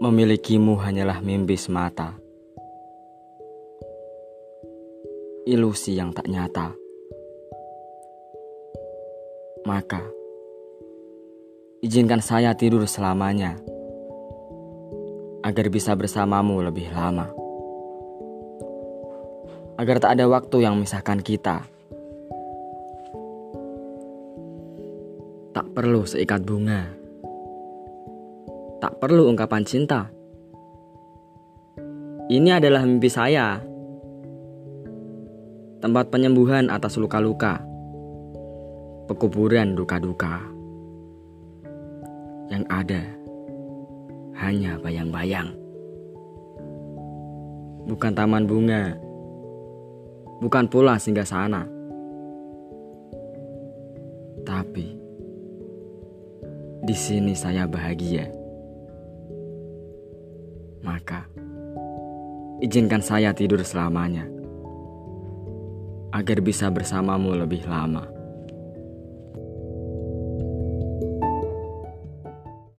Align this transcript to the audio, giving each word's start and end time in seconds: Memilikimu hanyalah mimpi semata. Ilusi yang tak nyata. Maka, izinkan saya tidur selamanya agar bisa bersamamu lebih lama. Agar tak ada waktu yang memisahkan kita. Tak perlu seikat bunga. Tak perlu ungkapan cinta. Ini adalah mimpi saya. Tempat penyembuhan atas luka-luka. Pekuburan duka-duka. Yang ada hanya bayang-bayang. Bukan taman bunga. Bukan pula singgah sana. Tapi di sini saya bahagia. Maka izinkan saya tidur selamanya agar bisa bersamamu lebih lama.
Memilikimu 0.00 0.80
hanyalah 0.80 1.20
mimpi 1.20 1.60
semata. 1.60 2.16
Ilusi 5.44 5.92
yang 5.92 6.16
tak 6.16 6.24
nyata. 6.24 6.72
Maka, 9.68 10.00
izinkan 11.84 12.24
saya 12.24 12.56
tidur 12.56 12.88
selamanya 12.88 13.60
agar 15.44 15.68
bisa 15.68 15.92
bersamamu 15.92 16.64
lebih 16.64 16.88
lama. 16.96 17.28
Agar 19.76 20.00
tak 20.00 20.16
ada 20.16 20.24
waktu 20.32 20.64
yang 20.64 20.80
memisahkan 20.80 21.20
kita. 21.20 21.68
Tak 25.52 25.66
perlu 25.76 26.08
seikat 26.08 26.40
bunga. 26.40 26.99
Tak 28.80 28.96
perlu 28.96 29.28
ungkapan 29.28 29.60
cinta. 29.60 30.08
Ini 32.32 32.56
adalah 32.56 32.80
mimpi 32.88 33.12
saya. 33.12 33.60
Tempat 35.84 36.08
penyembuhan 36.08 36.72
atas 36.72 36.96
luka-luka. 36.96 37.60
Pekuburan 39.04 39.76
duka-duka. 39.76 40.40
Yang 42.48 42.64
ada 42.72 43.02
hanya 44.40 44.80
bayang-bayang. 44.80 45.52
Bukan 47.84 48.12
taman 48.16 48.48
bunga. 48.48 48.96
Bukan 50.40 50.72
pula 50.72 50.96
singgah 50.96 51.28
sana. 51.28 51.68
Tapi 54.40 54.96
di 56.80 56.96
sini 56.96 57.36
saya 57.36 57.68
bahagia. 57.68 58.39
Maka 60.80 61.28
izinkan 62.60 63.00
saya 63.00 63.32
tidur 63.32 63.64
selamanya 63.64 64.28
agar 66.12 66.42
bisa 66.42 66.68
bersamamu 66.68 67.32
lebih 67.38 67.64
lama. 67.64 68.19